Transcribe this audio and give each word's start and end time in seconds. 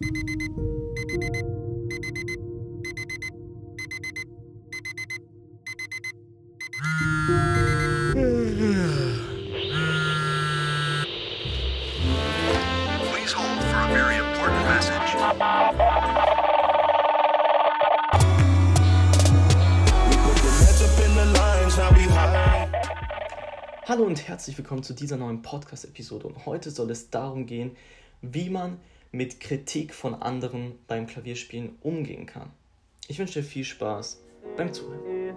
Hallo 0.00 0.14
und 24.04 24.28
herzlich 24.28 24.56
willkommen 24.56 24.84
zu 24.84 24.94
dieser 24.94 25.16
neuen 25.16 25.42
Podcast-Episode. 25.42 26.28
Und 26.28 26.46
heute 26.46 26.70
soll 26.70 26.88
es 26.92 27.10
darum 27.10 27.46
gehen, 27.46 27.76
wie 28.22 28.48
man 28.48 28.78
mit 29.10 29.40
Kritik 29.40 29.94
von 29.94 30.14
anderen 30.14 30.78
beim 30.86 31.06
Klavierspielen 31.06 31.76
umgehen 31.80 32.26
kann. 32.26 32.50
Ich 33.08 33.18
wünsche 33.18 33.40
dir 33.40 33.46
viel 33.46 33.64
Spaß 33.64 34.22
beim 34.56 34.72
Zuhören. 34.72 35.36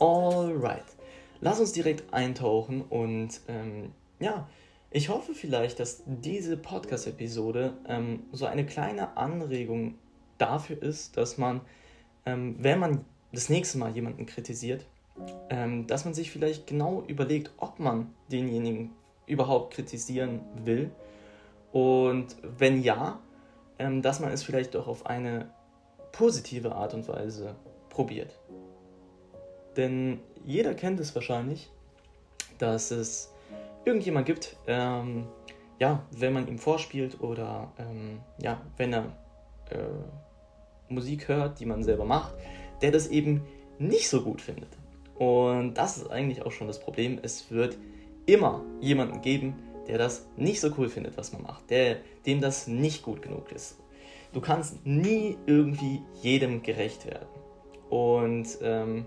Alright, 0.00 0.84
lass 1.40 1.60
uns 1.60 1.72
direkt 1.72 2.12
eintauchen 2.12 2.82
und 2.82 3.40
ähm, 3.48 3.92
ja, 4.18 4.48
ich 4.90 5.08
hoffe 5.08 5.34
vielleicht, 5.34 5.80
dass 5.80 6.02
diese 6.06 6.56
Podcast-Episode 6.56 7.76
ähm, 7.88 8.24
so 8.32 8.46
eine 8.46 8.64
kleine 8.64 9.16
Anregung 9.16 9.98
dafür 10.38 10.80
ist, 10.82 11.16
dass 11.16 11.38
man, 11.38 11.60
ähm, 12.26 12.56
wenn 12.58 12.78
man 12.78 13.04
das 13.32 13.48
nächste 13.48 13.78
Mal 13.78 13.94
jemanden 13.94 14.26
kritisiert, 14.26 14.84
ähm, 15.48 15.86
dass 15.86 16.04
man 16.04 16.14
sich 16.14 16.30
vielleicht 16.30 16.66
genau 16.66 17.02
überlegt, 17.06 17.50
ob 17.56 17.78
man 17.78 18.12
denjenigen 18.30 18.90
überhaupt 19.26 19.74
kritisieren 19.74 20.40
will 20.64 20.90
und 21.72 22.36
wenn 22.42 22.82
ja, 22.82 23.18
ähm, 23.78 24.02
dass 24.02 24.20
man 24.20 24.30
es 24.30 24.42
vielleicht 24.42 24.74
doch 24.74 24.86
auf 24.86 25.06
eine 25.06 25.50
positive 26.12 26.74
Art 26.74 26.94
und 26.94 27.08
Weise 27.08 27.54
probiert. 27.90 28.38
Denn 29.76 30.20
jeder 30.44 30.74
kennt 30.74 31.00
es 31.00 31.14
wahrscheinlich, 31.14 31.70
dass 32.58 32.90
es 32.90 33.32
irgendjemand 33.84 34.26
gibt, 34.26 34.56
ähm, 34.66 35.26
ja, 35.78 36.02
wenn 36.10 36.32
man 36.32 36.48
ihm 36.48 36.58
vorspielt 36.58 37.20
oder 37.20 37.70
ähm, 37.78 38.20
ja, 38.38 38.60
wenn 38.78 38.92
er 38.94 39.04
äh, 39.70 39.76
Musik 40.88 41.28
hört, 41.28 41.60
die 41.60 41.66
man 41.66 41.82
selber 41.82 42.04
macht, 42.04 42.34
der 42.82 42.90
das 42.90 43.08
eben 43.08 43.42
nicht 43.78 44.08
so 44.08 44.22
gut 44.22 44.40
findet. 44.40 44.68
Und 45.18 45.74
das 45.74 45.96
ist 45.96 46.10
eigentlich 46.10 46.42
auch 46.42 46.52
schon 46.52 46.66
das 46.66 46.80
Problem. 46.80 47.18
Es 47.22 47.50
wird 47.50 47.76
immer 48.26 48.62
jemanden 48.80 49.22
geben, 49.22 49.54
der 49.86 49.98
das 49.98 50.26
nicht 50.36 50.60
so 50.60 50.70
cool 50.76 50.88
findet, 50.88 51.16
was 51.16 51.32
man 51.32 51.42
macht, 51.42 51.70
der, 51.70 51.98
dem 52.26 52.40
das 52.40 52.66
nicht 52.66 53.02
gut 53.02 53.22
genug 53.22 53.52
ist. 53.52 53.78
Du 54.32 54.40
kannst 54.40 54.84
nie 54.84 55.36
irgendwie 55.46 56.02
jedem 56.22 56.62
gerecht 56.62 57.06
werden. 57.06 57.28
Und 57.88 58.58
ähm, 58.62 59.06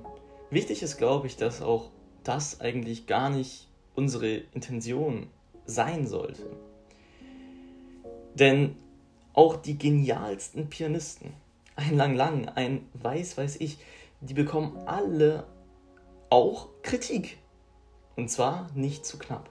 wichtig 0.49 0.81
ist, 0.81 0.97
glaube 0.97 1.27
ich, 1.27 1.35
dass 1.35 1.61
auch 1.61 1.89
das 2.23 2.61
eigentlich 2.61 3.07
gar 3.07 3.29
nicht 3.29 3.67
unsere 3.95 4.43
Intention 4.53 5.27
sein 5.65 6.07
sollte. 6.07 6.43
Denn 8.35 8.75
auch 9.33 9.57
die 9.57 9.77
genialsten 9.77 10.69
Pianisten, 10.69 11.33
ein 11.79 11.95
Lang 11.95 12.15
Lang, 12.15 12.49
ein 12.49 12.87
Weiß 12.93 13.37
Weiß 13.37 13.55
Ich, 13.61 13.79
die 14.21 14.33
bekommen 14.33 14.77
alle 14.85 15.45
auch 16.29 16.69
Kritik. 16.83 17.37
Und 18.15 18.29
zwar 18.29 18.67
nicht 18.75 19.05
zu 19.05 19.17
knapp. 19.17 19.49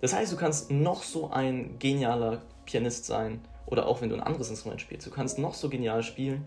Das 0.00 0.12
heißt, 0.12 0.32
du 0.32 0.36
kannst 0.36 0.70
noch 0.70 1.02
so 1.02 1.30
ein 1.30 1.78
genialer 1.78 2.42
Pianist 2.64 3.06
sein 3.06 3.40
oder 3.66 3.86
auch 3.86 4.00
wenn 4.00 4.08
du 4.08 4.16
ein 4.16 4.22
anderes 4.22 4.50
Instrument 4.50 4.80
spielst, 4.80 5.06
du 5.06 5.10
kannst 5.10 5.38
noch 5.38 5.54
so 5.54 5.68
genial 5.68 6.02
spielen. 6.02 6.46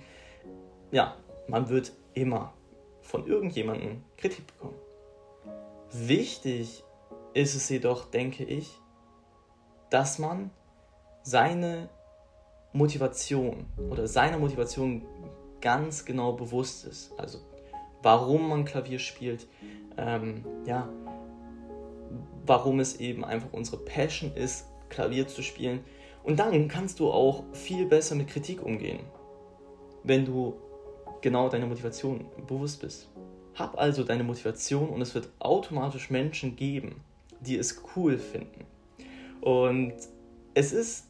Ja, 0.92 1.16
man 1.48 1.70
wird 1.70 1.94
immer 2.14 2.54
von 3.02 3.26
irgendjemandem 3.26 4.04
Kritik 4.18 4.46
bekommen. 4.48 4.76
Wichtig 5.92 6.84
ist 7.34 7.56
es 7.56 7.70
jedoch, 7.70 8.06
denke 8.06 8.44
ich, 8.44 8.70
dass 9.90 10.20
man 10.20 10.52
seine 11.24 11.90
Motivation 12.74 13.66
oder 13.90 14.08
seiner 14.08 14.38
Motivation 14.38 15.04
ganz 15.62 16.06
genau 16.06 16.34
bewusst 16.34 16.86
ist. 16.86 17.12
Also 17.18 17.40
warum 18.02 18.50
man 18.50 18.66
Klavier 18.66 19.00
spielt, 19.00 19.48
ähm, 19.98 20.44
ja, 20.66 20.88
warum 22.46 22.80
es 22.80 23.00
eben 23.00 23.26
einfach 23.26 23.50
unsere 23.52 23.78
Passion 23.78 24.32
ist, 24.36 24.66
Klavier 24.90 25.28
zu 25.28 25.42
spielen. 25.42 25.82
Und 26.24 26.40
dann 26.40 26.68
kannst 26.68 27.00
du 27.00 27.12
auch 27.12 27.44
viel 27.54 27.86
besser 27.86 28.16
mit 28.16 28.28
Kritik 28.28 28.64
umgehen, 28.64 29.00
wenn 30.04 30.26
du 30.26 30.56
genau 31.22 31.50
deiner 31.50 31.68
Motivation 31.68 32.26
bewusst 32.48 32.82
bist. 32.82 33.10
Hab 33.56 33.78
also 33.78 34.04
deine 34.04 34.24
Motivation 34.24 34.90
und 34.90 35.02
es 35.02 35.16
wird 35.16 35.30
automatisch 35.40 36.10
Menschen 36.10 36.56
geben, 36.56 37.02
die 37.42 37.58
es 37.58 37.82
cool 37.96 38.18
finden. 38.18 38.66
Und 39.42 39.94
es 40.54 40.72
ist 40.72 41.09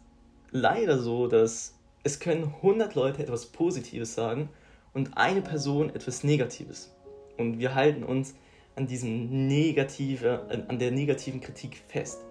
leider 0.52 1.00
so, 1.00 1.28
dass 1.28 1.76
es 2.04 2.20
können 2.20 2.54
100 2.62 2.96
Leute 2.96 3.24
etwas 3.24 3.48
Positives 3.48 4.14
sagen 4.14 4.50
und 4.94 5.18
eine 5.18 5.42
Person 5.42 5.90
etwas 5.90 6.24
Negatives. 6.24 6.94
Und 7.38 7.60
wir 7.60 7.76
halten 7.76 8.04
uns 8.04 8.36
an 8.76 8.88
diesem 8.88 9.48
negative, 9.48 10.66
an 10.68 10.80
der 10.80 10.92
negativen 10.92 11.42
Kritik 11.42 11.82
fest. 11.88 12.24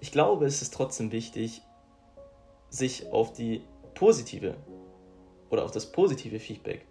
Ich 0.00 0.12
glaube, 0.12 0.46
es 0.46 0.62
ist 0.62 0.74
trotzdem 0.74 1.12
wichtig, 1.12 1.62
sich 2.68 3.10
auf 3.12 3.32
die 3.32 3.62
positive 3.94 4.56
oder 5.50 5.64
auf 5.64 5.70
das 5.70 5.90
positive 5.92 6.40
Feedback 6.40 6.86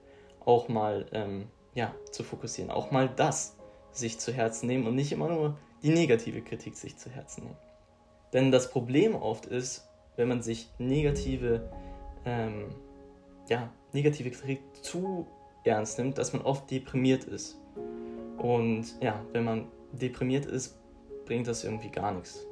auch 0.46 0.70
mal 0.70 1.06
ähm, 1.12 1.48
ja, 1.74 1.94
zu 2.12 2.24
fokussieren, 2.24 2.72
auch 2.72 2.92
mal 2.92 3.10
das 3.10 3.58
sich 3.92 4.20
zu 4.20 4.32
Herzen 4.32 4.68
nehmen 4.68 4.88
und 4.88 4.96
nicht 4.96 5.12
immer 5.12 5.28
nur 5.28 5.58
die 5.84 5.90
negative 5.90 6.42
Kritik 6.42 6.76
sich 6.76 6.98
zu 6.98 7.10
Herzen 7.10 7.44
nehmen. 7.44 7.58
Denn 8.34 8.52
das 8.52 8.70
Problem 8.70 9.16
oft 9.16 9.46
ist, 9.46 9.88
wenn 10.16 10.28
man 10.28 10.42
sich 10.42 10.70
negative, 10.80 11.70
ähm, 12.26 12.70
ja, 13.48 13.72
negative 13.94 14.32
Kritik 14.32 14.62
zu 14.82 15.28
ernst 15.64 15.98
nimmt, 16.00 16.18
dass 16.18 16.34
man 16.34 16.42
oft 16.42 16.70
deprimiert 16.70 17.24
ist. 17.26 17.60
Und 18.38 18.86
ja, 19.02 19.24
wenn 19.32 19.44
man 19.44 19.68
deprimiert 19.92 20.46
ist, 20.46 20.78
bringt 21.26 21.48
das 21.48 21.64
irgendwie 21.64 21.90
gar 21.90 22.12
nichts. 22.12 22.46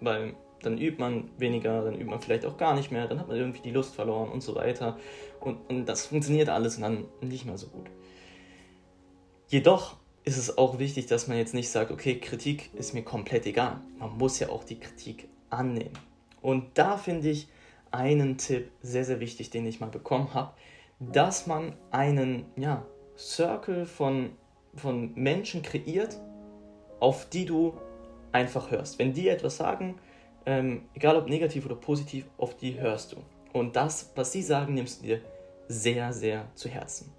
Weil 0.00 0.34
dann 0.62 0.78
übt 0.78 0.98
man 0.98 1.30
weniger, 1.38 1.84
dann 1.84 1.94
übt 1.94 2.06
man 2.10 2.20
vielleicht 2.20 2.46
auch 2.46 2.56
gar 2.56 2.74
nicht 2.74 2.90
mehr, 2.90 3.06
dann 3.06 3.20
hat 3.20 3.28
man 3.28 3.36
irgendwie 3.36 3.60
die 3.60 3.70
Lust 3.70 3.94
verloren 3.94 4.30
und 4.30 4.42
so 4.42 4.54
weiter. 4.54 4.98
Und, 5.40 5.58
und 5.68 5.86
das 5.86 6.06
funktioniert 6.06 6.48
alles 6.48 6.80
dann 6.80 7.04
nicht 7.20 7.44
mehr 7.44 7.58
so 7.58 7.68
gut. 7.68 7.86
Jedoch 9.48 9.96
ist 10.26 10.38
es 10.38 10.58
auch 10.58 10.80
wichtig, 10.80 11.06
dass 11.06 11.28
man 11.28 11.38
jetzt 11.38 11.54
nicht 11.54 11.70
sagt, 11.70 11.92
okay, 11.92 12.18
Kritik 12.18 12.74
ist 12.74 12.92
mir 12.92 13.04
komplett 13.04 13.46
egal. 13.46 13.80
Man 13.98 14.18
muss 14.18 14.40
ja 14.40 14.48
auch 14.48 14.64
die 14.64 14.78
Kritik 14.78 15.28
annehmen. 15.50 15.96
Und 16.42 16.76
da 16.76 16.98
finde 16.98 17.30
ich 17.30 17.48
einen 17.92 18.36
Tipp 18.36 18.70
sehr, 18.82 19.04
sehr 19.04 19.20
wichtig, 19.20 19.50
den 19.50 19.64
ich 19.66 19.78
mal 19.78 19.88
bekommen 19.88 20.34
habe, 20.34 20.52
dass 20.98 21.46
man 21.46 21.76
einen 21.92 22.44
ja, 22.56 22.84
Circle 23.16 23.86
von, 23.86 24.30
von 24.74 25.14
Menschen 25.14 25.62
kreiert, 25.62 26.20
auf 26.98 27.28
die 27.28 27.44
du 27.44 27.74
einfach 28.32 28.72
hörst. 28.72 28.98
Wenn 28.98 29.12
die 29.12 29.28
etwas 29.28 29.58
sagen, 29.58 30.00
ähm, 30.44 30.88
egal 30.94 31.16
ob 31.16 31.28
negativ 31.28 31.66
oder 31.66 31.76
positiv, 31.76 32.26
auf 32.36 32.56
die 32.56 32.80
hörst 32.80 33.12
du. 33.12 33.16
Und 33.52 33.76
das, 33.76 34.10
was 34.16 34.32
sie 34.32 34.42
sagen, 34.42 34.74
nimmst 34.74 35.02
du 35.02 35.06
dir 35.06 35.20
sehr, 35.68 36.12
sehr 36.12 36.48
zu 36.56 36.68
Herzen. 36.68 37.15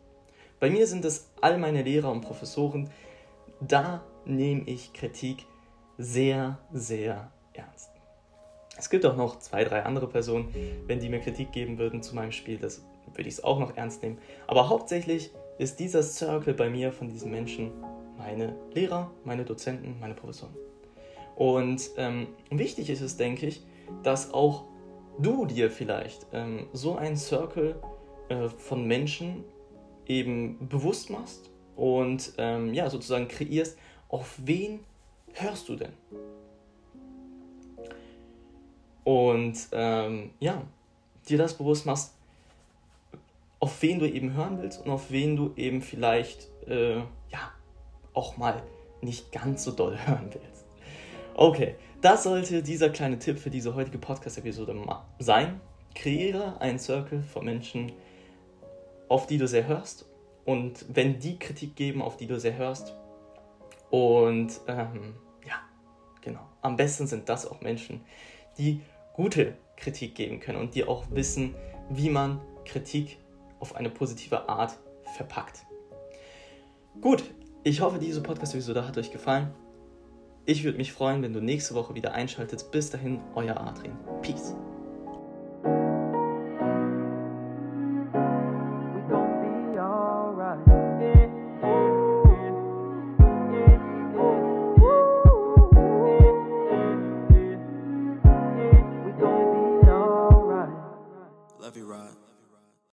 Bei 0.59 0.69
mir 0.69 0.87
sind 0.87 1.05
es 1.05 1.29
all 1.39 1.57
meine 1.59 1.83
Lehrer 1.83 2.11
und 2.11 2.21
Professoren, 2.21 2.89
da 3.61 4.03
nehme 4.25 4.63
ich 4.65 4.91
Kritik 4.93 5.45
sehr, 5.97 6.57
sehr 6.73 7.31
ernst. 7.53 7.91
Es 8.77 8.89
gibt 8.89 9.05
auch 9.05 9.15
noch 9.15 9.39
zwei, 9.39 9.63
drei 9.63 9.83
andere 9.83 10.07
Personen, 10.07 10.53
wenn 10.85 10.99
die 10.99 11.09
mir 11.09 11.19
Kritik 11.19 11.51
geben 11.51 11.77
würden 11.77 12.01
zu 12.01 12.15
meinem 12.15 12.31
Spiel, 12.31 12.57
das 12.57 12.83
würde 13.13 13.29
ich 13.29 13.35
es 13.35 13.43
auch 13.43 13.59
noch 13.59 13.75
ernst 13.77 14.03
nehmen. 14.03 14.17
Aber 14.47 14.69
hauptsächlich 14.69 15.31
ist 15.57 15.79
dieser 15.79 16.03
Circle 16.03 16.53
bei 16.53 16.69
mir 16.69 16.91
von 16.91 17.07
diesen 17.07 17.31
Menschen 17.31 17.71
meine 18.17 18.55
Lehrer, 18.73 19.11
meine 19.23 19.45
Dozenten, 19.45 19.99
meine 19.99 20.13
Professoren. 20.13 20.53
Und 21.35 21.91
ähm, 21.97 22.27
wichtig 22.49 22.89
ist 22.89 23.01
es, 23.01 23.17
denke 23.17 23.45
ich, 23.45 23.63
dass 24.03 24.33
auch 24.33 24.65
du 25.19 25.45
dir 25.45 25.69
vielleicht 25.69 26.25
ähm, 26.33 26.67
so 26.73 26.95
einen 26.95 27.15
Circle 27.15 27.79
äh, 28.29 28.49
von 28.49 28.85
Menschen 28.85 29.43
eben 30.07 30.67
bewusst 30.67 31.09
machst 31.09 31.49
und 31.75 32.33
ähm, 32.37 32.73
ja, 32.73 32.89
sozusagen 32.89 33.27
kreierst, 33.27 33.77
auf 34.09 34.35
wen 34.43 34.79
hörst 35.33 35.69
du 35.69 35.75
denn? 35.75 35.93
Und 39.03 39.57
ähm, 39.71 40.31
ja, 40.39 40.63
dir 41.29 41.37
das 41.37 41.53
bewusst 41.53 41.85
machst, 41.85 42.13
auf 43.59 43.81
wen 43.81 43.99
du 43.99 44.05
eben 44.05 44.33
hören 44.33 44.61
willst 44.61 44.83
und 44.83 44.91
auf 44.91 45.11
wen 45.11 45.35
du 45.35 45.53
eben 45.55 45.81
vielleicht 45.81 46.49
äh, 46.67 46.97
ja 46.97 47.51
auch 48.13 48.37
mal 48.37 48.61
nicht 49.01 49.31
ganz 49.31 49.63
so 49.63 49.71
doll 49.71 49.97
hören 50.05 50.29
willst. 50.33 50.65
Okay, 51.35 51.75
das 52.01 52.23
sollte 52.23 52.63
dieser 52.63 52.89
kleine 52.89 53.19
Tipp 53.19 53.39
für 53.39 53.49
diese 53.49 53.75
heutige 53.75 53.97
Podcast-Episode 53.97 54.75
sein. 55.19 55.61
Kreiere 55.95 56.59
einen 56.59 56.79
Circle 56.79 57.21
von 57.21 57.45
Menschen, 57.45 57.91
auf 59.09 59.27
die 59.27 59.37
du 59.37 59.47
sehr 59.47 59.67
hörst. 59.67 60.05
Und 60.45 60.85
wenn 60.89 61.19
die 61.19 61.39
Kritik 61.39 61.75
geben, 61.75 62.01
auf 62.01 62.17
die 62.17 62.27
du 62.27 62.39
sehr 62.39 62.57
hörst. 62.57 62.95
Und 63.89 64.59
ähm, 64.67 65.15
ja, 65.45 65.55
genau. 66.21 66.41
Am 66.61 66.75
besten 66.75 67.07
sind 67.07 67.29
das 67.29 67.45
auch 67.45 67.61
Menschen, 67.61 68.01
die 68.57 68.81
gute 69.13 69.55
Kritik 69.75 70.15
geben 70.15 70.39
können 70.39 70.59
und 70.59 70.75
die 70.75 70.85
auch 70.85 71.05
wissen, 71.11 71.55
wie 71.89 72.09
man 72.09 72.41
Kritik 72.65 73.17
auf 73.59 73.75
eine 73.75 73.89
positive 73.89 74.49
Art 74.49 74.77
verpackt. 75.15 75.65
Gut, 77.01 77.23
ich 77.63 77.81
hoffe, 77.81 77.99
diese 77.99 78.21
Podcast-Episode 78.21 78.87
hat 78.87 78.97
euch 78.97 79.11
gefallen. 79.11 79.53
Ich 80.45 80.63
würde 80.63 80.77
mich 80.77 80.93
freuen, 80.93 81.21
wenn 81.21 81.33
du 81.33 81.41
nächste 81.41 81.75
Woche 81.75 81.93
wieder 81.93 82.13
einschaltest. 82.13 82.71
Bis 82.71 82.89
dahin, 82.89 83.19
euer 83.35 83.57
Adrian. 83.57 83.97
Peace. 84.21 84.55